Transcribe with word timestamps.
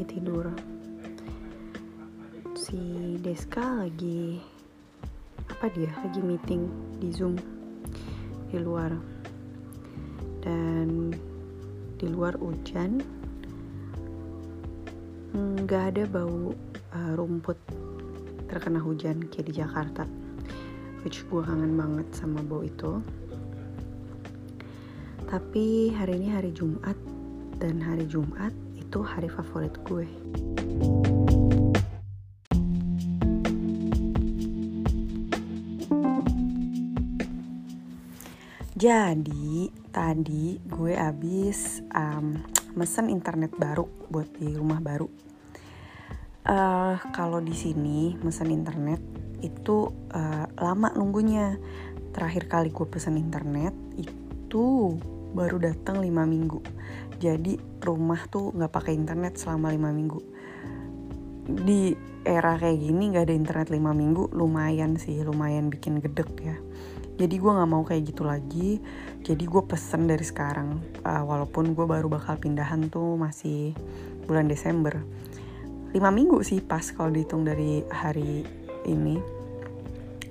lagi 0.00 0.16
tidur. 0.16 0.48
Si 2.56 2.80
Deska 3.20 3.84
lagi 3.84 4.40
apa 5.44 5.68
dia? 5.76 5.92
Lagi 5.92 6.24
meeting 6.24 6.72
di 6.96 7.12
Zoom 7.12 7.36
di 8.48 8.56
luar. 8.56 8.96
Dan 10.40 11.12
di 12.00 12.08
luar 12.08 12.32
hujan 12.40 13.04
nggak 15.36 15.84
ada 15.92 16.08
bau 16.08 16.56
uh, 16.96 17.12
rumput 17.12 17.60
terkena 18.48 18.80
hujan 18.80 19.28
kayak 19.28 19.52
di 19.52 19.60
Jakarta 19.60 20.08
which 21.04 21.28
gue 21.28 21.44
kangen 21.44 21.76
banget 21.76 22.08
sama 22.16 22.40
bau 22.40 22.64
itu. 22.64 23.04
Tapi 25.28 25.92
hari 25.92 26.24
ini 26.24 26.32
hari 26.32 26.56
Jumat 26.56 26.96
dan 27.60 27.84
hari 27.84 28.08
Jumat 28.08 28.56
itu 28.90 29.06
hari 29.06 29.30
favorit 29.30 29.70
gue 29.86 30.02
Jadi 38.74 39.70
tadi 39.94 40.58
gue 40.64 40.96
abis 40.98 41.84
um, 41.92 42.34
mesen 42.74 43.12
internet 43.12 43.52
baru 43.60 43.84
buat 44.08 44.32
di 44.40 44.56
rumah 44.56 44.80
baru. 44.80 45.04
Uh, 46.48 46.96
Kalau 47.12 47.44
di 47.44 47.52
sini 47.52 48.16
mesen 48.24 48.48
internet 48.48 49.04
itu 49.44 49.92
uh, 50.16 50.48
lama 50.56 50.96
nunggunya. 50.96 51.60
Terakhir 52.16 52.48
kali 52.48 52.72
gue 52.72 52.88
pesen 52.88 53.20
internet 53.20 53.76
itu 54.00 54.96
baru 55.30 55.62
datang 55.62 56.02
5 56.02 56.06
minggu. 56.26 56.60
Jadi 57.20 57.60
rumah 57.84 58.24
tuh 58.26 58.52
nggak 58.56 58.72
pakai 58.72 58.92
internet 58.96 59.36
selama 59.36 59.70
5 59.70 59.92
minggu. 59.92 60.20
Di 61.50 61.94
era 62.24 62.56
kayak 62.56 62.78
gini 62.78 63.12
nggak 63.14 63.24
ada 63.28 63.34
internet 63.34 63.68
5 63.72 63.80
minggu 63.80 64.22
lumayan 64.34 64.96
sih, 64.96 65.20
lumayan 65.22 65.68
bikin 65.68 66.00
gedek 66.00 66.30
ya. 66.40 66.56
Jadi 67.20 67.36
gue 67.36 67.52
nggak 67.52 67.70
mau 67.70 67.84
kayak 67.84 68.02
gitu 68.08 68.24
lagi. 68.24 68.80
Jadi 69.20 69.44
gue 69.44 69.62
pesen 69.68 70.08
dari 70.08 70.24
sekarang 70.24 70.80
uh, 71.04 71.22
walaupun 71.24 71.76
gue 71.76 71.84
baru 71.84 72.08
bakal 72.08 72.40
pindahan 72.40 72.88
tuh 72.88 73.20
masih 73.20 73.76
bulan 74.24 74.48
Desember. 74.48 74.96
5 75.92 75.98
minggu 75.98 76.40
sih 76.40 76.64
pas 76.64 76.86
kalau 76.96 77.12
dihitung 77.12 77.44
dari 77.44 77.84
hari 77.92 78.46
ini. 78.88 79.20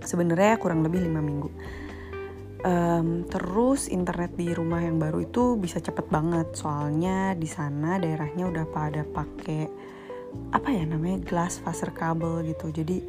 Sebenarnya 0.01 0.57
kurang 0.57 0.81
lebih 0.81 1.05
5 1.05 1.19
minggu 1.21 1.49
um, 2.63 3.23
terus 3.27 3.87
internet 3.87 4.35
di 4.35 4.51
rumah 4.51 4.83
yang 4.83 4.99
baru 4.99 5.23
itu 5.23 5.55
bisa 5.55 5.79
cepet 5.79 6.07
banget. 6.11 6.51
Soalnya 6.55 7.35
di 7.35 7.47
sana 7.47 7.99
daerahnya 7.99 8.49
udah 8.49 8.65
pada 8.67 9.01
pakai 9.07 9.69
apa 10.53 10.69
ya 10.69 10.85
namanya 10.85 11.23
glass 11.23 11.61
fiber 11.63 11.91
kabel 11.95 12.33
gitu. 12.47 12.71
Jadi 12.71 13.03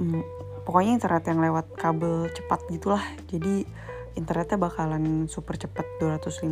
um, 0.00 0.24
pokoknya 0.64 1.00
internet 1.00 1.24
yang 1.28 1.40
lewat 1.42 1.66
kabel 1.76 2.28
cepat 2.32 2.60
gitulah. 2.72 3.04
Jadi 3.28 3.64
internetnya 4.16 4.58
bakalan 4.58 5.30
super 5.30 5.54
cepat 5.54 5.86
250 6.02 6.50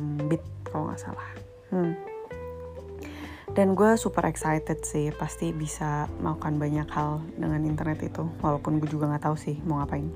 mbit 0.00 0.42
kalau 0.66 0.90
nggak 0.90 1.02
salah. 1.02 1.28
Hmm. 1.74 1.96
dan 3.54 3.78
gue 3.78 3.94
super 3.94 4.26
excited 4.26 4.82
sih 4.82 5.14
pasti 5.14 5.54
bisa 5.54 6.10
melakukan 6.18 6.58
banyak 6.58 6.88
hal 6.90 7.22
dengan 7.38 7.62
internet 7.62 8.02
itu. 8.02 8.26
Walaupun 8.42 8.82
gue 8.82 8.90
juga 8.90 9.06
nggak 9.06 9.30
tahu 9.30 9.36
sih 9.38 9.62
mau 9.62 9.78
ngapain 9.78 10.10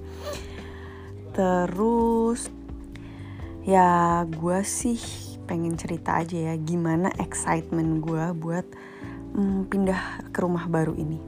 terus 1.39 2.50
ya 3.62 4.27
gue 4.27 4.58
sih 4.67 4.98
pengen 5.47 5.78
cerita 5.78 6.19
aja 6.19 6.50
ya 6.50 6.55
gimana 6.58 7.14
excitement 7.22 8.03
gue 8.03 8.25
buat 8.34 8.66
hmm, 9.38 9.71
pindah 9.71 10.34
ke 10.34 10.38
rumah 10.43 10.66
baru 10.66 10.98
ini 10.98 11.22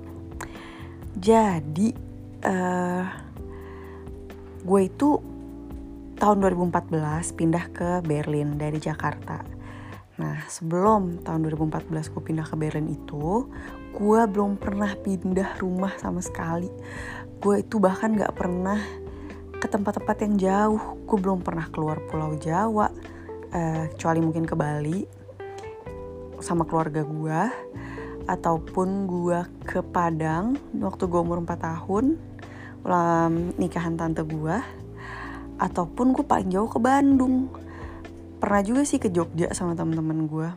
jadi 1.14 1.94
uh, 2.42 3.06
gue 4.66 4.80
itu 4.82 5.08
tahun 6.20 6.36
2014 6.44 7.32
pindah 7.32 7.64
ke 7.72 7.88
Berlin 8.04 8.60
dari 8.60 8.76
Jakarta. 8.76 9.40
Nah 10.20 10.36
sebelum 10.52 11.24
tahun 11.24 11.48
2014 11.48 12.12
gue 12.12 12.22
pindah 12.22 12.44
ke 12.44 12.56
Berlin 12.60 12.92
itu, 12.92 13.48
gue 13.96 14.20
belum 14.28 14.60
pernah 14.60 14.92
pindah 15.00 15.56
rumah 15.64 15.96
sama 15.96 16.20
sekali. 16.20 16.68
Gue 17.40 17.64
itu 17.64 17.80
bahkan 17.80 18.12
gak 18.12 18.36
pernah 18.36 18.76
ke 19.60 19.68
tempat-tempat 19.68 20.16
yang 20.24 20.34
jauh. 20.40 20.82
Gue 21.04 21.18
belum 21.20 21.44
pernah 21.44 21.68
keluar 21.68 22.00
Pulau 22.08 22.34
Jawa, 22.40 22.88
uh, 23.52 23.84
kecuali 23.92 24.20
mungkin 24.24 24.48
ke 24.48 24.56
Bali 24.56 25.04
sama 26.40 26.64
keluarga 26.64 27.04
gue 27.04 27.40
ataupun 28.24 29.04
gue 29.04 29.38
ke 29.68 29.84
Padang 29.84 30.56
waktu 30.80 31.04
gue 31.04 31.20
umur 31.20 31.44
4 31.44 31.52
tahun 31.60 32.16
ulang 32.80 33.52
nikahan 33.60 34.00
tante 34.00 34.24
gue 34.24 34.56
ataupun 35.60 36.16
gue 36.16 36.24
paling 36.24 36.48
jauh 36.48 36.70
ke 36.72 36.80
Bandung 36.80 37.52
pernah 38.40 38.64
juga 38.64 38.88
sih 38.88 38.96
ke 38.96 39.12
Jogja 39.12 39.52
sama 39.52 39.76
temen-temen 39.76 40.24
gue 40.24 40.48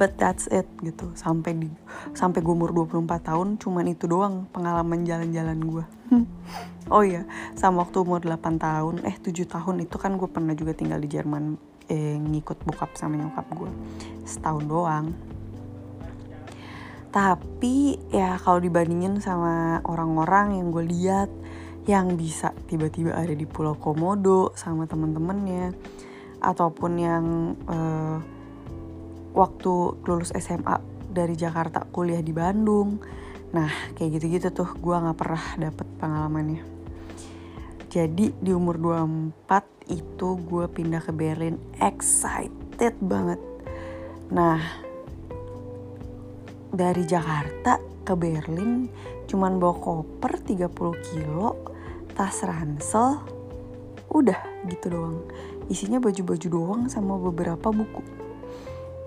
but 0.00 0.16
that's 0.16 0.48
it 0.48 0.64
gitu. 0.80 1.12
Sampai 1.12 1.52
di 1.60 1.68
sampai 2.16 2.40
gue 2.40 2.54
umur 2.56 2.72
24 2.72 3.20
tahun 3.20 3.60
cuman 3.60 3.84
itu 3.92 4.08
doang 4.08 4.48
pengalaman 4.48 5.04
jalan-jalan 5.04 5.60
gue 5.60 5.84
oh 6.94 7.04
iya 7.04 7.28
sama 7.54 7.84
waktu 7.84 8.00
umur 8.00 8.24
8 8.24 8.40
tahun 8.56 8.94
eh 9.04 9.16
7 9.20 9.46
tahun 9.46 9.84
itu 9.84 9.96
kan 10.00 10.16
gue 10.16 10.26
pernah 10.26 10.56
juga 10.56 10.72
tinggal 10.72 10.98
di 10.98 11.08
Jerman 11.12 11.60
eh, 11.90 12.16
ngikut 12.16 12.64
bokap 12.64 12.96
sama 12.96 13.18
nyokap 13.20 13.46
gue 13.52 13.70
setahun 14.24 14.64
doang. 14.64 15.06
Tapi 17.10 17.98
ya 18.14 18.38
kalau 18.38 18.62
dibandingin 18.62 19.18
sama 19.18 19.82
orang-orang 19.82 20.62
yang 20.62 20.70
gue 20.70 20.86
lihat 20.86 21.30
yang 21.90 22.14
bisa 22.14 22.54
tiba-tiba 22.70 23.10
ada 23.18 23.34
di 23.34 23.42
Pulau 23.50 23.74
Komodo 23.74 24.54
sama 24.54 24.86
temen-temennya 24.86 25.74
ataupun 26.38 26.92
yang 26.94 27.24
uh, 27.66 28.22
waktu 29.40 29.72
lulus 30.04 30.36
SMA 30.36 30.76
dari 31.08 31.32
Jakarta 31.32 31.88
kuliah 31.88 32.20
di 32.20 32.36
Bandung 32.36 33.00
nah 33.56 33.72
kayak 33.96 34.20
gitu-gitu 34.20 34.52
tuh 34.52 34.76
gue 34.76 34.92
nggak 34.92 35.16
pernah 35.16 35.44
dapet 35.56 35.86
pengalamannya 35.96 36.62
jadi 37.88 38.26
di 38.36 38.50
umur 38.52 38.76
24 38.76 39.96
itu 39.96 40.28
gue 40.44 40.64
pindah 40.68 41.00
ke 41.00 41.10
Berlin 41.16 41.56
excited 41.80 43.00
banget 43.00 43.40
nah 44.28 44.60
dari 46.70 47.02
Jakarta 47.02 47.82
ke 48.06 48.14
Berlin 48.14 48.86
cuman 49.30 49.62
bawa 49.62 49.78
koper 49.78 50.42
30 50.42 50.74
kilo, 51.14 51.54
tas 52.18 52.42
ransel, 52.42 53.22
udah 54.10 54.66
gitu 54.66 54.90
doang. 54.90 55.22
Isinya 55.70 56.02
baju-baju 56.02 56.46
doang 56.50 56.82
sama 56.90 57.14
beberapa 57.14 57.70
buku. 57.70 58.19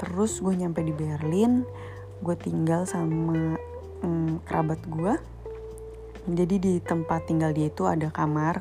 Terus 0.04 0.44
gue 0.44 0.52
nyampe 0.52 0.84
di 0.84 0.92
Berlin, 0.92 1.64
gue 2.20 2.36
tinggal 2.36 2.84
sama 2.84 3.56
hmm, 4.04 4.44
kerabat 4.44 4.84
gue. 4.84 5.16
Jadi 6.28 6.56
di 6.60 6.74
tempat 6.84 7.24
tinggal 7.24 7.56
dia 7.56 7.72
itu 7.72 7.88
ada 7.88 8.12
kamar 8.12 8.60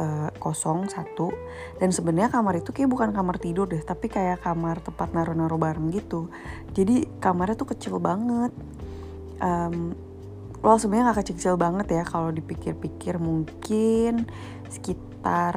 uh, 0.00 0.32
kosong 0.40 0.88
satu. 0.88 1.28
Dan 1.76 1.92
sebenarnya 1.92 2.32
kamar 2.32 2.64
itu 2.64 2.72
kayak 2.72 2.88
bukan 2.88 3.12
kamar 3.12 3.36
tidur 3.36 3.68
deh 3.68 3.84
tapi 3.84 4.08
kayak 4.08 4.40
kamar 4.40 4.80
tempat 4.80 5.12
naruh-naruh 5.12 5.60
bareng 5.60 5.92
gitu. 5.92 6.32
Jadi 6.72 7.04
kamarnya 7.20 7.60
tuh 7.60 7.68
kecil 7.76 8.00
banget. 8.00 8.56
Um, 9.44 9.92
well 10.64 10.80
sebenarnya 10.80 11.12
gak 11.12 11.28
kecil-kecil 11.28 11.60
banget 11.60 11.92
ya 11.92 12.02
kalau 12.08 12.32
dipikir-pikir. 12.32 13.20
Mungkin 13.20 14.24
sekitar 14.72 15.56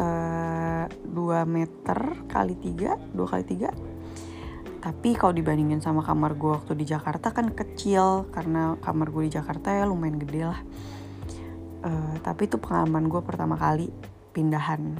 uh, 0.00 0.84
eh, 0.84 0.86
2 0.88 1.44
meter 1.48 1.98
kali 2.28 2.54
3 2.56 3.16
2 3.16 3.32
kali 3.32 3.44
3 3.44 3.95
tapi 4.86 5.18
kalau 5.18 5.34
dibandingin 5.34 5.82
sama 5.82 5.98
kamar 5.98 6.38
gue 6.38 6.46
waktu 6.46 6.78
di 6.78 6.86
Jakarta 6.86 7.34
kan 7.34 7.50
kecil 7.50 8.30
karena 8.30 8.78
kamar 8.78 9.10
gue 9.10 9.26
di 9.26 9.34
Jakarta 9.34 9.74
ya 9.74 9.82
lumayan 9.82 10.14
gede 10.22 10.46
lah. 10.46 10.62
Uh, 11.82 12.14
tapi 12.22 12.46
itu 12.46 12.54
pengalaman 12.54 13.10
gue 13.10 13.18
pertama 13.18 13.58
kali 13.58 13.90
pindahan. 14.30 14.94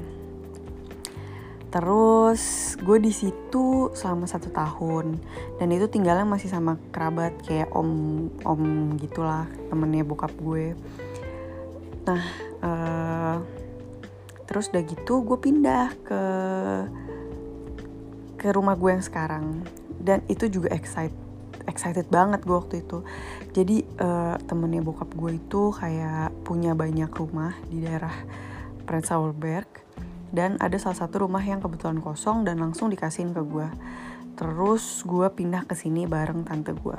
Terus 1.70 2.74
gue 2.82 2.98
di 2.98 3.14
situ 3.14 3.94
selama 3.94 4.26
satu 4.26 4.50
tahun. 4.50 5.22
Dan 5.62 5.70
itu 5.70 5.86
tinggalnya 5.86 6.26
masih 6.26 6.50
sama 6.50 6.82
kerabat 6.90 7.38
kayak 7.46 7.70
om 7.70 8.26
om 8.42 8.90
gitulah 8.98 9.46
temennya 9.70 10.02
bokap 10.02 10.34
gue. 10.34 10.74
Nah 12.10 12.24
uh, 12.58 13.38
terus 14.50 14.66
udah 14.74 14.82
gitu 14.82 15.22
gue 15.22 15.38
pindah 15.38 15.94
ke 16.02 16.22
ke 18.46 18.52
rumah 18.54 18.78
gue 18.78 18.90
yang 18.94 19.04
sekarang. 19.04 19.66
Dan 19.98 20.22
itu 20.30 20.46
juga 20.46 20.70
excite 20.70 21.26
excited 21.66 22.06
banget 22.08 22.46
gue 22.46 22.56
waktu 22.56 22.86
itu. 22.86 23.02
Jadi 23.50 23.82
uh, 23.98 24.38
temennya 24.46 24.80
bokap 24.86 25.10
gue 25.12 25.36
itu 25.36 25.74
kayak 25.74 26.30
punya 26.46 26.72
banyak 26.78 27.10
rumah 27.10 27.58
di 27.66 27.82
daerah 27.82 28.14
Prenzlauer 28.86 29.34
Berg 29.34 29.66
dan 30.30 30.58
ada 30.62 30.78
salah 30.78 30.94
satu 30.94 31.26
rumah 31.26 31.42
yang 31.42 31.58
kebetulan 31.58 31.98
kosong 31.98 32.46
dan 32.46 32.62
langsung 32.62 32.86
dikasihin 32.88 33.34
ke 33.34 33.42
gue. 33.42 33.68
Terus 34.38 35.02
gue 35.02 35.26
pindah 35.26 35.66
ke 35.66 35.74
sini 35.74 36.06
bareng 36.06 36.46
tante 36.46 36.70
gue. 36.70 36.98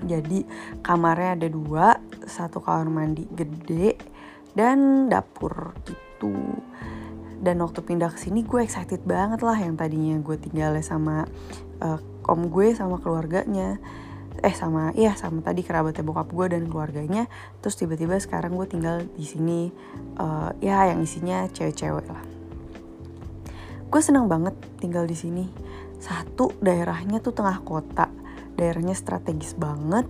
Jadi 0.00 0.46
kamarnya 0.80 1.36
ada 1.36 1.48
dua 1.50 1.86
satu 2.24 2.64
kamar 2.64 2.88
mandi 2.88 3.28
gede 3.28 4.00
dan 4.56 5.08
dapur 5.12 5.76
gitu 5.84 6.32
dan 7.40 7.56
waktu 7.64 7.80
pindah 7.80 8.12
ke 8.12 8.20
sini 8.20 8.44
gue 8.44 8.60
excited 8.60 9.00
banget 9.08 9.40
lah 9.40 9.56
yang 9.56 9.74
tadinya 9.74 10.20
gue 10.20 10.36
tinggalnya 10.36 10.84
sama 10.84 11.24
uh, 11.80 11.98
om 12.28 12.52
gue 12.52 12.76
sama 12.76 13.00
keluarganya. 13.00 13.80
Eh 14.40 14.54
sama 14.56 14.92
iya 14.96 15.16
sama 15.16 15.44
tadi 15.44 15.64
kerabatnya 15.64 16.04
bokap 16.04 16.28
gue 16.30 16.46
dan 16.52 16.68
keluarganya. 16.68 17.26
Terus 17.64 17.80
tiba-tiba 17.80 18.20
sekarang 18.20 18.54
gue 18.60 18.68
tinggal 18.68 19.08
di 19.16 19.24
sini 19.24 19.72
uh, 20.20 20.52
ya 20.60 20.92
yang 20.92 21.00
isinya 21.00 21.48
cewek-cewek 21.48 22.06
lah. 22.12 22.22
Gue 23.90 24.00
seneng 24.04 24.28
banget 24.28 24.54
tinggal 24.78 25.08
di 25.08 25.16
sini. 25.16 25.44
Satu 25.96 26.52
daerahnya 26.60 27.24
tuh 27.24 27.32
tengah 27.32 27.64
kota. 27.64 28.12
Daerahnya 28.54 28.92
strategis 28.92 29.56
banget 29.56 30.04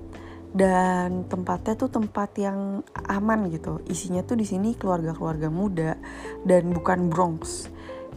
dan 0.50 1.30
tempatnya 1.30 1.78
tuh 1.78 1.90
tempat 1.90 2.34
yang 2.38 2.82
aman 3.06 3.46
gitu. 3.54 3.78
Isinya 3.86 4.26
tuh 4.26 4.34
di 4.34 4.46
sini 4.46 4.74
keluarga-keluarga 4.74 5.46
muda 5.46 5.94
dan 6.42 6.74
bukan 6.74 7.06
Bronx. 7.06 7.70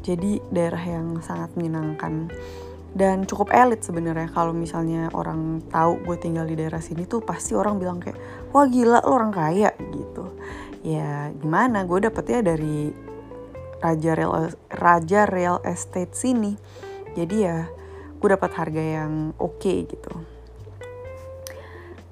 Jadi 0.04 0.42
daerah 0.50 0.82
yang 0.82 1.22
sangat 1.24 1.54
menyenangkan 1.56 2.34
dan 2.98 3.24
cukup 3.30 3.54
elit 3.54 3.86
sebenarnya. 3.86 4.34
Kalau 4.34 4.52
misalnya 4.52 5.14
orang 5.14 5.62
tahu 5.70 6.02
gue 6.04 6.18
tinggal 6.18 6.50
di 6.50 6.58
daerah 6.58 6.82
sini 6.82 7.06
tuh 7.06 7.22
pasti 7.22 7.54
orang 7.54 7.78
bilang 7.78 8.02
kayak 8.02 8.18
wah 8.50 8.66
gila 8.66 9.00
lo 9.06 9.14
orang 9.14 9.32
kaya 9.32 9.72
gitu. 9.94 10.34
Ya 10.82 11.30
gimana? 11.38 11.86
Gue 11.86 12.02
dapetnya 12.02 12.42
dari 12.42 12.92
raja 13.80 14.12
real 14.18 14.52
raja 14.74 15.30
real 15.30 15.62
estate 15.64 16.18
sini. 16.18 16.58
Jadi 17.14 17.36
ya 17.46 17.70
gue 18.18 18.30
dapat 18.32 18.52
harga 18.58 18.82
yang 18.82 19.38
oke 19.38 19.62
okay, 19.62 19.84
gitu 19.86 20.33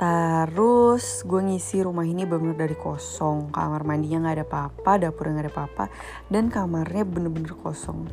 Terus 0.02 1.22
gue 1.30 1.42
ngisi 1.46 1.86
rumah 1.86 2.02
ini 2.02 2.26
bener 2.26 2.58
dari 2.58 2.74
kosong. 2.74 3.54
Kamar 3.54 3.86
mandinya 3.86 4.26
gak 4.26 4.34
ada 4.42 4.46
apa-apa, 4.50 4.92
dapurnya 4.98 5.38
gak 5.38 5.46
ada 5.46 5.54
apa-apa 5.54 5.86
Dan 6.26 6.50
kamarnya 6.50 7.06
bener-bener 7.06 7.54
kosong. 7.54 8.10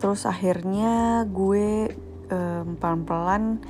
Terus 0.00 0.24
akhirnya 0.24 1.28
gue 1.28 1.92
um, 2.32 2.80
pelan-pelan 2.80 3.60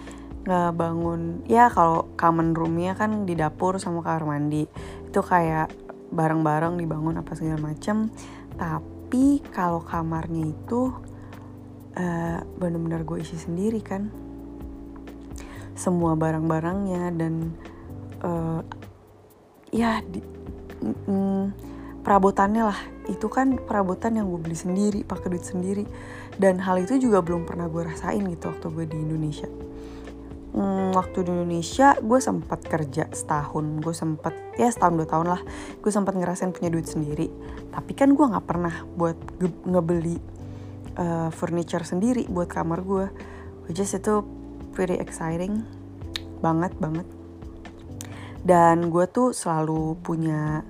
ngebangun 0.46 1.44
ya 1.50 1.68
kalau 1.68 2.14
common 2.16 2.54
roomnya 2.54 2.94
kan 2.94 3.26
di 3.26 3.34
dapur 3.34 3.82
sama 3.82 4.06
kamar 4.06 4.38
mandi. 4.38 4.70
Itu 5.10 5.26
kayak 5.26 5.74
bareng-bareng 6.14 6.78
dibangun 6.78 7.18
apa 7.18 7.34
segala 7.34 7.74
macem. 7.74 8.14
Tapi 8.54 9.42
kalau 9.50 9.82
kamarnya 9.82 10.46
itu 10.46 10.94
uh, 11.98 12.38
bener-bener 12.54 13.02
gue 13.02 13.18
isi 13.18 13.34
sendiri 13.34 13.82
kan 13.82 14.29
semua 15.80 16.12
barang-barangnya 16.12 17.16
dan 17.16 17.56
uh, 18.20 18.60
ya 19.72 20.04
di, 20.04 20.20
mm, 20.84 21.44
perabotannya 22.04 22.68
lah. 22.68 22.80
Itu 23.08 23.32
kan 23.32 23.56
perabotan 23.56 24.20
yang 24.20 24.28
gue 24.28 24.40
beli 24.44 24.54
sendiri 24.54 25.00
pakai 25.08 25.32
duit 25.32 25.46
sendiri. 25.48 25.84
Dan 26.36 26.60
hal 26.60 26.84
itu 26.84 27.00
juga 27.00 27.24
belum 27.24 27.48
pernah 27.48 27.66
gue 27.72 27.80
rasain 27.80 28.20
gitu 28.28 28.52
waktu 28.52 28.66
gue 28.68 28.84
di 28.92 28.96
Indonesia. 29.00 29.48
Hmm, 30.50 30.90
waktu 30.92 31.24
di 31.24 31.30
Indonesia 31.32 31.96
gue 31.96 32.20
sempat 32.20 32.60
kerja 32.68 33.08
setahun. 33.08 33.64
Gue 33.80 33.96
sempat 33.96 34.36
ya 34.60 34.68
setahun 34.68 35.00
dua 35.00 35.08
tahun 35.08 35.26
lah. 35.32 35.42
Gue 35.80 35.88
sempat 35.88 36.12
ngerasain 36.12 36.52
punya 36.52 36.68
duit 36.68 36.84
sendiri. 36.84 37.32
Tapi 37.72 37.92
kan 37.96 38.12
gue 38.12 38.26
nggak 38.28 38.44
pernah 38.44 38.84
buat 38.94 39.16
ngebeli 39.64 40.40
uh, 41.00 41.28
furniture 41.32 41.84
sendiri 41.86 42.26
buat 42.26 42.50
kamar 42.50 42.82
gue 42.82 43.06
which 43.68 43.78
is 43.78 43.94
itu 43.94 44.24
pretty 44.80 44.96
exciting. 44.96 45.60
Banget 46.40 46.72
banget. 46.80 47.04
Dan 48.40 48.88
gue 48.88 49.04
tuh 49.12 49.36
selalu 49.36 50.00
punya 50.00 50.64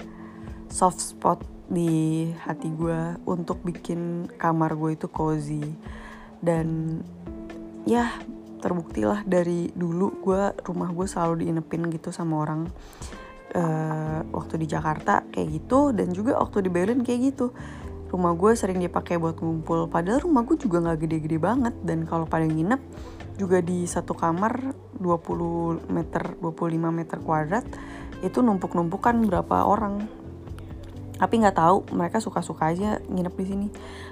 soft 0.66 0.98
spot 0.98 1.46
di 1.70 2.26
hati 2.42 2.74
gue 2.74 3.22
untuk 3.30 3.62
bikin 3.62 4.26
kamar 4.34 4.74
gue 4.74 4.98
itu 4.98 5.06
cozy. 5.06 5.62
Dan 6.42 6.98
ya 7.86 8.18
terbukti 8.58 9.06
lah 9.06 9.22
dari 9.22 9.70
dulu 9.70 10.18
gue 10.26 10.58
rumah 10.66 10.90
gue 10.90 11.06
selalu 11.06 11.46
diinepin 11.46 11.86
gitu 11.94 12.10
sama 12.10 12.42
orang 12.42 12.66
uh, 13.54 14.26
waktu 14.34 14.58
di 14.58 14.66
Jakarta 14.66 15.22
kayak 15.30 15.48
gitu 15.54 15.94
dan 15.94 16.10
juga 16.10 16.34
waktu 16.34 16.66
di 16.66 16.70
Berlin 16.74 17.06
kayak 17.06 17.30
gitu. 17.30 17.54
Rumah 18.10 18.34
gue 18.34 18.58
sering 18.58 18.82
dipakai 18.82 19.22
buat 19.22 19.38
ngumpul 19.38 19.86
padahal 19.86 20.26
rumah 20.26 20.42
gue 20.42 20.58
juga 20.58 20.82
nggak 20.82 20.98
gede-gede 21.06 21.38
banget 21.38 21.78
dan 21.86 22.02
kalau 22.10 22.26
pada 22.26 22.42
nginep 22.42 22.82
juga 23.40 23.64
di 23.64 23.88
satu 23.88 24.12
kamar 24.12 24.76
20 25.00 25.88
meter 25.88 26.36
25 26.36 26.92
meter 26.92 27.18
kuadrat 27.24 27.64
itu 28.20 28.44
numpuk-numpuk 28.44 29.00
kan 29.00 29.16
berapa 29.24 29.64
orang. 29.64 30.04
Tapi 31.16 31.34
nggak 31.40 31.56
tahu 31.56 31.76
mereka 31.96 32.20
suka-suka 32.20 32.68
aja 32.68 33.00
nginep 33.08 33.34
di 33.36 33.46
sini. 33.48 33.68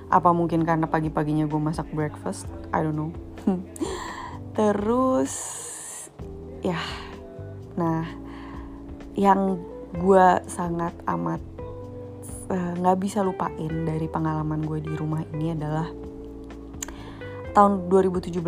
Apa 0.08 0.32
mungkin 0.32 0.64
karena 0.64 0.88
pagi-paginya 0.88 1.44
gue 1.44 1.60
masak 1.60 1.88
breakfast? 1.92 2.48
I 2.72 2.80
don't 2.80 2.96
know. 2.96 3.12
Terus 4.56 5.32
ya 6.64 6.80
nah 7.78 8.02
yang 9.14 9.62
gue 9.94 10.26
sangat 10.50 10.90
amat 11.06 11.38
eh, 12.50 12.72
nggak 12.82 12.96
uh, 12.98 13.00
bisa 13.00 13.22
lupain 13.22 13.70
dari 13.86 14.10
pengalaman 14.10 14.66
gue 14.66 14.82
di 14.82 14.92
rumah 14.98 15.22
ini 15.30 15.54
adalah 15.54 15.86
tahun 17.58 17.90
2017 17.90 18.38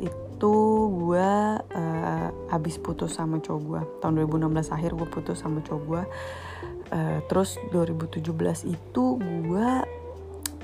itu 0.00 0.56
gue 0.88 1.30
uh, 1.60 2.28
habis 2.48 2.80
putus 2.80 3.20
sama 3.20 3.36
cowok 3.36 3.60
gue 3.68 3.80
tahun 4.00 4.24
2016 4.24 4.72
akhir 4.72 4.96
gue 4.96 5.08
putus 5.12 5.44
sama 5.44 5.60
cowok 5.60 5.82
gue 5.84 6.02
uh, 6.96 7.18
terus 7.28 7.60
2017 7.68 8.24
itu 8.72 9.04
gue 9.20 9.68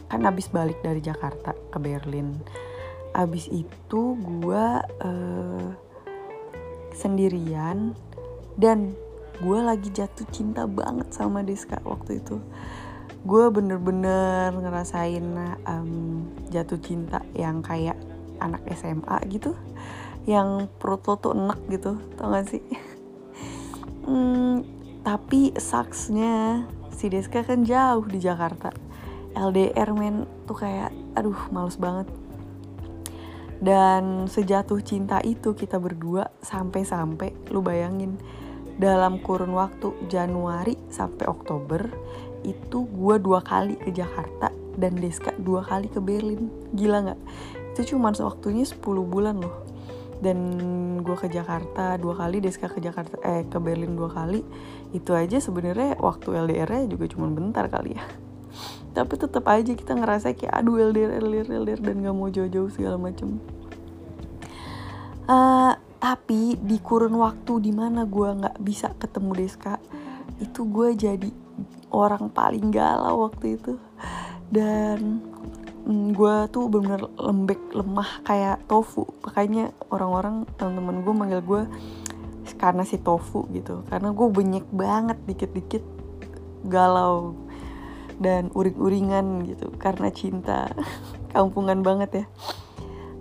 kan 0.09 0.25
abis 0.25 0.49
balik 0.49 0.81
dari 0.81 1.05
Jakarta 1.05 1.53
ke 1.53 1.79
Berlin. 1.81 2.33
Abis 3.13 3.53
itu 3.53 4.17
gue 4.17 4.65
uh, 4.81 5.69
sendirian 6.97 7.93
dan 8.57 8.97
gue 9.37 9.59
lagi 9.61 9.93
jatuh 9.93 10.25
cinta 10.33 10.65
banget 10.65 11.13
sama 11.13 11.45
Diska 11.45 11.77
waktu 11.85 12.25
itu 12.25 12.41
gue 13.23 13.45
bener-bener 13.55 14.51
ngerasain 14.51 15.27
um, 15.67 16.27
jatuh 16.51 16.79
cinta 16.83 17.23
yang 17.39 17.63
kayak 17.63 17.95
anak 18.43 18.63
SMA 18.75 19.17
gitu 19.31 19.55
yang 20.27 20.71
perut 20.79 21.03
lo 21.07 21.15
tuh 21.19 21.35
enak 21.35 21.59
gitu 21.71 21.99
tau 22.19 22.33
gak 22.35 22.51
sih? 22.51 22.65
Hmm, 24.03 24.67
tapi 25.07 25.55
saksnya 25.55 26.67
si 26.91 27.07
Deska 27.07 27.47
kan 27.47 27.63
jauh 27.63 28.03
di 28.03 28.19
Jakarta. 28.19 28.75
LDR 29.39 29.95
men 29.95 30.27
tuh 30.43 30.59
kayak 30.59 30.91
aduh 31.15 31.39
males 31.55 31.79
banget. 31.79 32.11
Dan 33.63 34.27
sejatuh 34.27 34.83
cinta 34.83 35.23
itu 35.23 35.55
kita 35.55 35.79
berdua 35.79 36.35
sampai-sampai 36.43 37.55
lu 37.55 37.63
bayangin 37.63 38.19
dalam 38.75 39.23
kurun 39.23 39.55
waktu 39.55 39.95
Januari 40.11 40.75
sampai 40.91 41.31
Oktober 41.31 41.87
itu 42.43 42.87
gue 42.87 43.17
dua 43.19 43.41
kali 43.43 43.79
ke 43.79 43.91
Jakarta 43.95 44.51
dan 44.77 44.99
Deska 44.99 45.35
dua 45.39 45.63
kali 45.63 45.89
ke 45.89 45.99
Berlin. 45.99 46.51
Gila 46.75 46.99
nggak? 47.09 47.21
Itu 47.73 47.97
cuma 47.97 48.13
waktunya 48.13 48.69
10 48.69 48.83
bulan 48.85 49.41
loh. 49.41 49.65
Dan 50.23 50.39
gue 51.03 51.17
ke 51.19 51.27
Jakarta 51.27 51.99
dua 51.99 52.15
kali 52.15 52.39
Deska 52.39 52.71
ke 52.71 52.79
Jakarta 52.79 53.19
eh 53.27 53.43
ke 53.47 53.59
Berlin 53.59 53.99
dua 53.99 54.11
kali. 54.13 54.47
Itu 54.95 55.19
aja 55.19 55.43
sebenarnya 55.43 55.99
waktu 55.99 56.37
LDR-nya 56.37 56.87
juga 56.87 57.11
cuma 57.11 57.27
bentar 57.33 57.67
kali 57.67 57.99
ya. 57.99 58.05
Tapi 58.97 59.15
tetap 59.19 59.49
aja 59.51 59.73
kita 59.73 59.99
ngerasa 59.99 60.37
kayak 60.37 60.53
aduh 60.53 60.79
LDR 60.79 61.19
LDR 61.19 61.49
LDR 61.65 61.81
dan 61.81 62.05
gak 62.05 62.15
mau 62.15 62.29
jauh-jauh 62.29 62.71
segala 62.71 63.01
macem. 63.01 63.41
Uh, 65.23 65.75
tapi 66.03 66.59
di 66.59 66.83
kurun 66.83 67.15
waktu 67.15 67.63
di 67.63 67.71
mana 67.71 68.03
gue 68.03 68.27
nggak 68.27 68.59
bisa 68.59 68.91
ketemu 68.99 69.39
Deska 69.39 69.79
itu 70.43 70.67
gue 70.67 70.99
jadi 70.99 71.31
orang 71.93 72.33
paling 72.33 72.73
galau 72.73 73.29
waktu 73.29 73.61
itu. 73.61 73.77
Dan 74.49 75.21
mm, 75.85 76.17
gue 76.17 76.37
tuh 76.49 76.67
bener-bener 76.73 77.13
lembek 77.21 77.61
lemah 77.77 78.11
kayak 78.25 78.65
tofu. 78.67 79.07
Makanya 79.23 79.71
orang-orang 79.93 80.49
teman-teman 80.57 81.05
gue 81.05 81.15
manggil 81.15 81.41
gue 81.45 81.63
karena 82.57 82.83
si 82.83 82.99
tofu 82.99 83.47
gitu. 83.53 83.85
Karena 83.87 84.11
gue 84.11 84.27
banyak 84.27 84.67
banget 84.73 85.19
dikit-dikit 85.29 85.85
galau 86.67 87.37
dan 88.19 88.49
uring-uringan 88.57 89.47
gitu. 89.47 89.69
Karena 89.77 90.09
cinta. 90.09 90.73
Kampungan 91.33 91.85
banget 91.85 92.25
ya. 92.25 92.27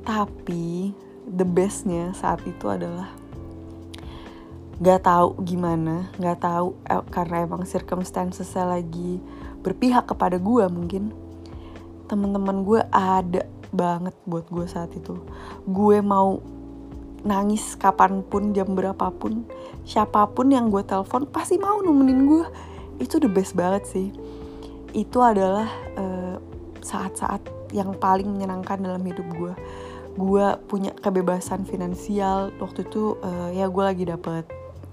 Tapi 0.02 0.92
the 1.28 1.46
bestnya 1.46 2.12
saat 2.12 2.44
itu 2.44 2.68
adalah 2.68 3.21
gak 4.82 5.06
tahu 5.06 5.38
gimana 5.46 6.10
gak 6.18 6.42
tahu 6.42 6.74
eh, 6.90 7.06
karena 7.14 7.46
emang 7.46 7.70
circumstancesnya 7.70 8.66
lagi 8.66 9.22
berpihak 9.62 10.10
kepada 10.10 10.42
gue 10.42 10.66
mungkin. 10.74 11.14
Teman-teman 12.10 12.66
gue 12.66 12.82
ada 12.90 13.46
banget 13.72 14.18
buat 14.26 14.50
gue 14.50 14.66
saat 14.66 14.92
itu. 14.98 15.22
Gue 15.70 16.02
mau 16.02 16.42
nangis 17.22 17.78
kapan 17.78 18.26
pun 18.26 18.50
jam 18.50 18.74
berapapun 18.74 19.46
siapa 19.86 20.26
pun 20.34 20.50
yang 20.50 20.74
gue 20.74 20.82
telepon 20.82 21.30
pasti 21.30 21.62
mau 21.62 21.78
nemenin 21.78 22.26
gue 22.26 22.46
itu 22.98 23.22
the 23.22 23.30
best 23.30 23.54
banget 23.54 23.86
sih. 23.86 24.10
Itu 24.98 25.22
adalah 25.22 25.70
uh, 25.94 26.42
saat-saat 26.82 27.46
yang 27.72 27.94
paling 28.02 28.28
menyenangkan 28.28 28.82
dalam 28.82 29.06
hidup 29.06 29.30
gue 29.38 29.54
gue 30.12 30.48
punya 30.68 30.92
kebebasan 31.00 31.64
finansial 31.64 32.52
waktu 32.60 32.84
itu 32.84 33.16
uh, 33.24 33.48
ya 33.56 33.72
gue 33.72 33.80
lagi 33.80 34.04
dapet 34.04 34.44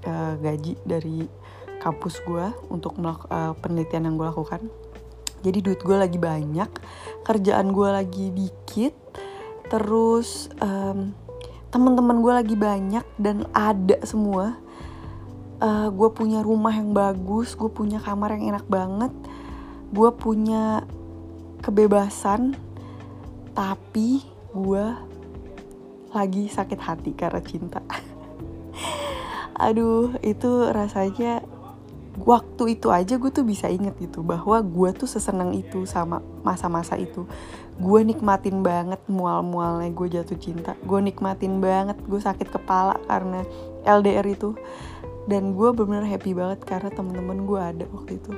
uh, 0.04 0.34
gaji 0.38 0.78
dari 0.86 1.26
kampus 1.78 2.20
gue 2.26 2.46
untuk 2.68 2.98
uh, 2.98 3.54
penelitian 3.58 4.10
yang 4.10 4.14
gue 4.18 4.26
lakukan. 4.28 4.62
Jadi 5.42 5.58
duit 5.62 5.80
gue 5.82 5.94
lagi 5.94 6.18
banyak 6.18 6.70
kerjaan 7.22 7.70
gue 7.70 7.88
lagi 7.88 8.26
dikit 8.34 8.94
terus 9.70 10.50
um, 10.58 11.14
teman-teman 11.70 12.18
gue 12.18 12.32
lagi 12.34 12.56
banyak 12.58 13.06
dan 13.20 13.46
ada 13.54 14.02
semua. 14.02 14.58
Uh, 15.58 15.90
gue 15.90 16.08
punya 16.14 16.38
rumah 16.38 16.70
yang 16.70 16.94
bagus 16.94 17.58
gue 17.58 17.66
punya 17.66 17.98
kamar 17.98 18.38
yang 18.38 18.54
enak 18.54 18.66
banget 18.70 19.10
gue 19.90 20.10
punya 20.14 20.86
kebebasan 21.64 22.54
tapi 23.58 24.22
gue 24.54 24.86
lagi 26.14 26.46
sakit 26.46 26.78
hati 26.78 27.10
karena 27.10 27.42
cinta 27.42 27.82
aduh 29.58 30.14
itu 30.22 30.70
rasanya 30.70 31.42
waktu 32.24 32.78
itu 32.78 32.90
aja 32.90 33.14
gue 33.14 33.30
tuh 33.30 33.46
bisa 33.46 33.70
inget 33.70 33.94
gitu 33.98 34.26
bahwa 34.26 34.58
gue 34.62 34.90
tuh 34.94 35.06
seseneng 35.06 35.54
itu 35.54 35.86
sama 35.86 36.22
masa-masa 36.42 36.98
itu. 36.98 37.26
Gue 37.78 38.02
nikmatin 38.02 38.66
banget 38.66 38.98
mual-mualnya 39.06 39.90
gue 39.94 40.08
jatuh 40.10 40.38
cinta. 40.38 40.74
Gue 40.82 40.98
nikmatin 40.98 41.62
banget 41.62 41.98
gue 42.02 42.18
sakit 42.18 42.50
kepala 42.50 42.98
karena 43.06 43.46
LDR 43.86 44.26
itu. 44.26 44.58
Dan 45.28 45.54
gue 45.54 45.68
bener-bener 45.70 46.08
happy 46.08 46.32
banget 46.34 46.64
karena 46.64 46.90
temen-temen 46.90 47.46
gue 47.46 47.60
ada 47.60 47.84
waktu 47.94 48.18
itu. 48.18 48.32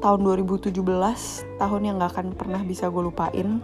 Tahun 0.00 0.20
2017 0.24 0.72
tahun 1.60 1.80
yang 1.84 2.00
gak 2.00 2.16
akan 2.16 2.26
pernah 2.34 2.62
bisa 2.64 2.88
gue 2.88 3.02
lupain. 3.04 3.60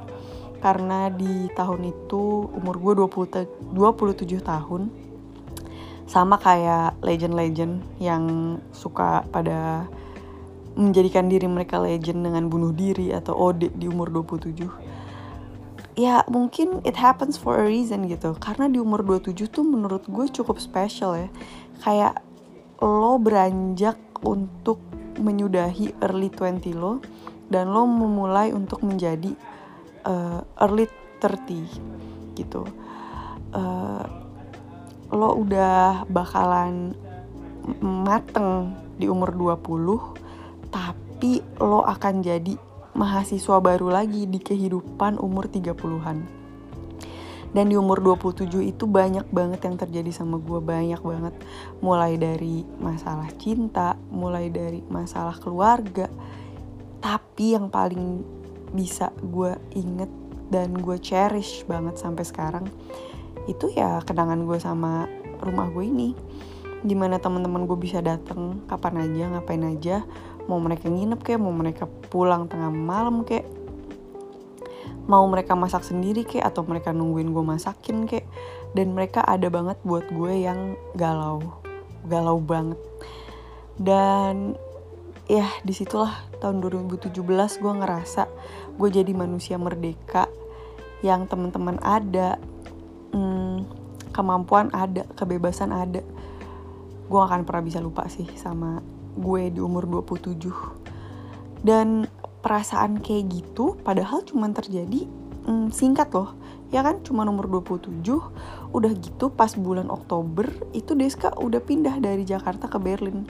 Karena 0.61 1.13
di 1.13 1.49
tahun 1.53 1.91
itu 1.91 2.49
umur 2.55 2.77
gue 2.79 2.93
20, 3.09 3.75
27 3.75 4.41
tahun 4.41 5.06
sama 6.07 6.39
kayak 6.39 6.99
legend-legend 7.03 7.83
yang 7.99 8.57
suka 8.71 9.27
pada 9.31 9.91
menjadikan 10.79 11.27
diri 11.27 11.51
mereka 11.51 11.83
legend 11.83 12.23
dengan 12.23 12.47
bunuh 12.47 12.71
diri 12.71 13.11
atau 13.11 13.35
ode 13.35 13.73
di 13.75 13.91
umur 13.91 14.13
27 14.13 14.97
ya 15.97 16.21
mungkin 16.29 16.85
it 16.85 16.95
happens 16.95 17.41
for 17.41 17.57
a 17.57 17.65
reason 17.65 18.07
gitu. 18.07 18.37
Karena 18.37 18.69
di 18.69 18.79
umur 18.79 19.03
27 19.03 19.49
tuh 19.49 19.65
menurut 19.65 20.05
gue 20.07 20.29
cukup 20.29 20.61
special 20.61 21.17
ya. 21.17 21.29
Kayak 21.81 22.21
lo 22.85 23.17
beranjak 23.17 23.97
untuk 24.21 24.79
menyudahi 25.17 25.97
early 26.05 26.29
20 26.29 26.77
lo 26.77 27.01
dan 27.49 27.73
lo 27.73 27.89
memulai 27.89 28.53
untuk 28.53 28.85
menjadi 28.85 29.33
uh, 30.05 30.45
early 30.61 30.85
30 31.25 32.37
gitu. 32.37 32.69
Uh, 33.57 34.05
lo 35.13 35.39
udah 35.39 36.07
bakalan 36.11 36.95
mateng 37.83 38.75
di 38.97 39.11
umur 39.11 39.35
20 39.35 40.71
tapi 40.71 41.43
lo 41.63 41.83
akan 41.83 42.15
jadi 42.23 42.55
mahasiswa 42.97 43.61
baru 43.61 43.93
lagi 43.93 44.25
di 44.25 44.41
kehidupan 44.41 45.21
umur 45.21 45.51
30-an 45.51 46.47
dan 47.57 47.73
di 47.73 47.77
umur 47.81 48.05
27 48.05 48.53
itu 48.69 48.85
banyak 48.85 49.25
banget 49.33 49.65
yang 49.65 49.81
terjadi 49.81 50.13
sama 50.13 50.37
gue 50.37 50.61
banyak 50.61 51.01
banget. 51.01 51.33
Mulai 51.81 52.21
dari 52.21 52.69
masalah 52.77 53.33
cinta 53.41 53.97
mulai 54.13 54.53
dari 54.53 54.85
masalah 54.93 55.41
keluarga. 55.41 56.05
Tapi 57.01 57.57
yang 57.57 57.73
paling 57.73 58.21
bisa 58.77 59.09
gue 59.25 59.57
inget 59.73 60.13
dan 60.53 60.77
gue 60.77 61.01
cherish 61.01 61.65
banget 61.65 61.97
sampai 61.97 62.29
sekarang 62.29 62.69
itu 63.47 63.71
ya 63.73 64.03
kenangan 64.03 64.43
gue 64.47 64.59
sama 64.59 65.11
rumah 65.43 65.71
gue 65.71 65.87
ini. 65.87 66.11
Di 66.87 66.95
mana 66.95 67.19
teman-teman 67.19 67.67
gue 67.67 67.79
bisa 67.79 67.99
datang 68.03 68.63
kapan 68.71 69.07
aja 69.07 69.25
ngapain 69.33 69.65
aja. 69.67 70.03
Mau 70.47 70.63
mereka 70.63 70.87
nginep 70.87 71.21
kayak 71.23 71.41
mau 71.43 71.55
mereka 71.55 71.91
pulang 72.11 72.47
tengah 72.47 72.71
malam 72.71 73.27
kayak 73.27 73.47
mau 75.07 75.23
mereka 75.31 75.55
masak 75.55 75.87
sendiri 75.87 76.27
kayak 76.27 76.51
atau 76.51 76.67
mereka 76.67 76.91
nungguin 76.91 77.31
gue 77.31 77.45
masakin 77.47 78.11
kayak 78.11 78.27
dan 78.75 78.91
mereka 78.91 79.23
ada 79.23 79.47
banget 79.47 79.79
buat 79.87 80.07
gue 80.11 80.33
yang 80.47 80.75
galau. 80.99 81.43
Galau 82.07 82.39
banget. 82.43 82.79
Dan 83.79 84.59
ya 85.27 85.47
di 85.63 85.75
situlah 85.75 86.27
tahun 86.39 86.63
2017 86.63 87.11
gue 87.63 87.73
ngerasa 87.83 88.31
gue 88.79 88.89
jadi 88.95 89.11
manusia 89.11 89.59
merdeka 89.59 90.31
yang 91.03 91.27
teman-teman 91.27 91.83
ada 91.83 92.39
hmm, 93.17 93.57
kemampuan 94.13 94.69
ada 94.77 95.09
kebebasan 95.17 95.73
ada. 95.73 96.05
Gue 97.09 97.17
gak 97.17 97.33
akan 97.33 97.43
pernah 97.49 97.65
bisa 97.65 97.81
lupa 97.81 98.05
sih 98.13 98.29
sama 98.37 98.85
gue 99.17 99.49
di 99.49 99.61
umur 99.65 99.89
27 99.89 101.65
dan 101.65 102.05
perasaan 102.45 103.01
kayak 103.01 103.33
gitu 103.33 103.81
padahal 103.81 104.21
cuma 104.29 104.53
terjadi 104.53 105.09
hmm, 105.49 105.73
singkat 105.73 106.13
loh. 106.13 106.37
Ya 106.75 106.83
kan 106.83 107.01
cuma 107.07 107.25
umur 107.25 107.49
27 107.49 108.05
udah 108.75 108.93
gitu 108.99 109.33
pas 109.33 109.55
bulan 109.57 109.89
Oktober 109.89 110.51
itu 110.77 110.93
Deska 110.93 111.33
udah 111.39 111.63
pindah 111.63 111.97
dari 112.03 112.27
Jakarta 112.27 112.69
ke 112.69 112.77
Berlin. 112.77 113.25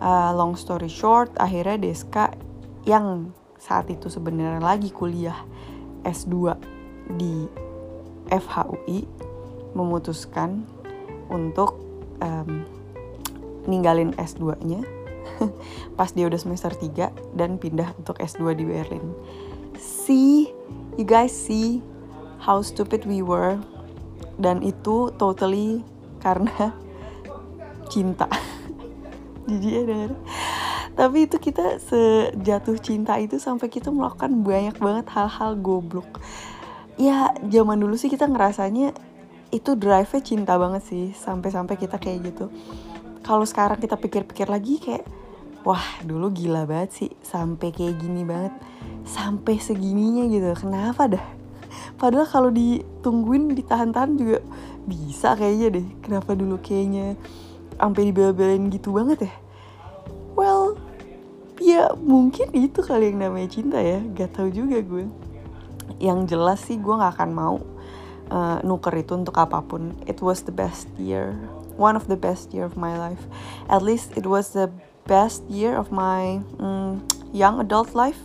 Uh, 0.00 0.32
long 0.32 0.56
story 0.56 0.88
short 0.88 1.32
akhirnya 1.36 1.76
Deska 1.76 2.32
yang 2.88 3.36
saat 3.60 3.92
itu 3.92 4.08
sebenarnya 4.08 4.64
lagi 4.64 4.88
kuliah 4.88 5.36
S2 6.00 6.56
di 7.20 7.44
FHUI 8.30 9.04
memutuskan 9.74 10.66
untuk 11.30 11.78
um, 12.22 12.66
ninggalin 13.68 14.14
S2-nya 14.18 14.82
pas 15.98 16.10
dia 16.10 16.26
udah 16.26 16.40
semester 16.40 16.72
3 16.72 17.36
dan 17.36 17.60
pindah 17.60 17.94
untuk 17.98 18.18
S2 18.18 18.56
di 18.56 18.64
Berlin. 18.66 19.14
See, 19.78 20.50
you 20.96 21.06
guys 21.06 21.32
see 21.32 21.80
how 22.42 22.60
stupid 22.64 23.04
we 23.04 23.20
were 23.20 23.60
dan 24.40 24.64
itu 24.64 25.12
totally 25.20 25.84
karena 26.24 26.72
cinta. 27.92 28.28
Jijik 29.48 29.72
ya 29.72 29.82
denger. 29.84 30.12
Tapi 30.90 31.24
itu 31.24 31.36
kita 31.40 31.80
sejatuh 31.80 32.76
cinta 32.82 33.16
itu 33.16 33.40
sampai 33.40 33.72
kita 33.72 33.88
melakukan 33.88 34.44
banyak 34.44 34.76
banget 34.76 35.06
hal-hal 35.16 35.56
goblok 35.56 36.20
ya 36.96 37.30
zaman 37.46 37.78
dulu 37.78 37.94
sih 37.94 38.08
kita 38.08 38.26
ngerasanya 38.26 38.96
itu 39.50 39.74
drive-nya 39.74 40.22
cinta 40.22 40.54
banget 40.54 40.82
sih 40.86 41.04
sampai-sampai 41.14 41.74
kita 41.74 41.98
kayak 41.98 42.32
gitu. 42.32 42.46
Kalau 43.26 43.44
sekarang 43.44 43.82
kita 43.82 43.98
pikir-pikir 43.98 44.46
lagi 44.46 44.78
kayak 44.78 45.04
wah 45.66 45.82
dulu 46.06 46.32
gila 46.32 46.64
banget 46.64 46.90
sih 46.94 47.10
sampai 47.20 47.74
kayak 47.74 48.00
gini 48.00 48.22
banget 48.24 48.54
sampai 49.04 49.58
segininya 49.58 50.24
gitu. 50.30 50.48
Kenapa 50.56 51.10
dah? 51.10 51.26
Padahal 51.98 52.26
kalau 52.26 52.50
ditungguin 52.54 53.52
ditahan-tahan 53.58 54.16
juga 54.16 54.38
bisa 54.86 55.34
kayaknya 55.36 55.82
deh. 55.82 55.86
Kenapa 56.00 56.32
dulu 56.38 56.56
kayaknya 56.62 57.18
sampai 57.76 58.08
dibel-belin 58.08 58.70
gitu 58.72 58.94
banget 58.94 59.28
ya? 59.28 59.34
Well 60.38 60.78
ya 61.60 61.92
mungkin 61.98 62.54
itu 62.56 62.80
kali 62.80 63.12
yang 63.12 63.18
namanya 63.20 63.50
cinta 63.50 63.82
ya. 63.82 63.98
Gak 64.14 64.38
tau 64.38 64.48
juga 64.48 64.78
gue 64.80 65.29
yang 66.00 66.24
jelas 66.24 66.64
sih 66.64 66.80
gue 66.80 66.94
nggak 66.96 67.20
akan 67.20 67.30
mau 67.30 67.56
uh, 68.32 68.58
nuker 68.64 68.96
itu 68.98 69.14
untuk 69.14 69.36
apa 69.36 69.60
pun. 69.60 69.94
It 70.08 70.24
was 70.24 70.42
the 70.48 70.54
best 70.54 70.88
year 70.96 71.36
one 71.80 71.96
of 71.96 72.04
the 72.12 72.20
best 72.20 72.52
year 72.52 72.68
of 72.68 72.76
my 72.76 72.92
life. 73.00 73.24
At 73.72 73.80
least 73.80 74.12
it 74.12 74.28
was 74.28 74.52
the 74.52 74.68
best 75.08 75.40
year 75.48 75.72
of 75.72 75.88
my 75.88 76.44
um, 76.60 77.00
young 77.32 77.56
adult 77.64 77.96
life. 77.96 78.20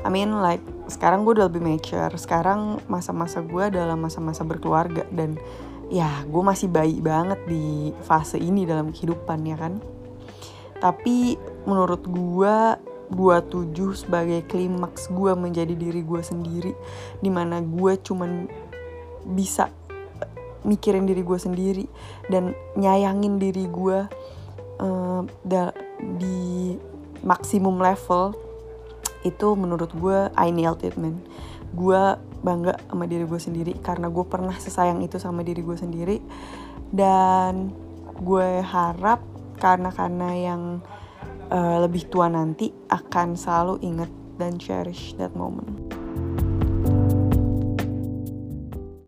I 0.00 0.08
mean 0.08 0.40
like 0.40 0.64
sekarang 0.88 1.28
gue 1.28 1.36
udah 1.36 1.52
lebih 1.52 1.60
mature. 1.60 2.08
Sekarang 2.16 2.80
masa-masa 2.88 3.44
gue 3.44 3.68
adalah 3.68 3.94
masa-masa 4.00 4.40
berkeluarga 4.48 5.04
dan 5.12 5.36
ya 5.92 6.08
gue 6.24 6.42
masih 6.42 6.72
bayi 6.72 6.98
banget 7.04 7.38
di 7.44 7.92
fase 8.02 8.40
ini 8.40 8.64
dalam 8.64 8.96
kehidupan 8.96 9.44
ya 9.44 9.60
kan? 9.60 9.78
Tapi 10.80 11.36
menurut 11.68 12.00
gue 12.08 12.56
27 13.10 13.72
sebagai 14.06 14.42
klimaks 14.50 15.08
gue 15.10 15.32
menjadi 15.38 15.74
diri 15.78 16.02
gue 16.02 16.22
sendiri 16.22 16.72
di 17.22 17.30
mana 17.30 17.62
gue 17.62 17.98
cuman 18.02 18.50
bisa 19.26 19.70
eh, 20.22 20.30
mikirin 20.66 21.06
diri 21.06 21.22
gue 21.22 21.38
sendiri 21.38 21.86
dan 22.26 22.54
nyayangin 22.74 23.38
diri 23.38 23.66
gue 23.70 23.98
uh, 24.82 25.22
di 26.18 26.76
maksimum 27.26 27.80
level 27.80 28.36
itu 29.26 29.48
menurut 29.58 29.90
gue 29.98 30.30
I 30.38 30.54
nailed 30.54 30.86
it 30.86 30.94
man. 30.94 31.18
Gue 31.74 31.98
bangga 32.46 32.78
sama 32.86 33.10
diri 33.10 33.26
gue 33.26 33.40
sendiri 33.42 33.72
karena 33.82 34.06
gue 34.06 34.22
pernah 34.22 34.54
sesayang 34.54 35.02
itu 35.02 35.18
sama 35.18 35.42
diri 35.42 35.66
gue 35.66 35.74
sendiri. 35.74 36.22
Dan 36.94 37.74
gue 38.22 38.62
harap 38.62 39.20
karena 39.58 39.90
karena 39.90 40.30
yang 40.36 40.62
uh, 41.50 41.78
lebih 41.86 42.10
tua 42.10 42.26
nanti 42.30 42.70
akan 42.90 43.38
selalu 43.38 43.74
inget 43.82 44.10
dan 44.36 44.58
cherish 44.60 45.14
that 45.16 45.32
moment. 45.32 45.85